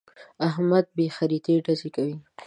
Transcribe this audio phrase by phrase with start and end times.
[0.47, 2.15] احمد بې خريطې ډزې کوي.